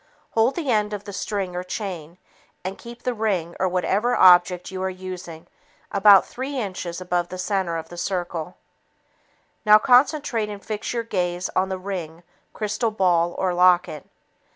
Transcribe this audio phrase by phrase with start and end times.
[0.31, 2.17] Hold the end of the string or chain
[2.63, 5.45] and keep the ring or whatever object you are using
[5.91, 8.57] about three inches above the center of the circle.
[9.63, 14.07] Now, concentrate and fix your gaze on the ring, crystal ball, or locket.